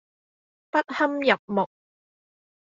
[0.71, 1.69] 不堪入目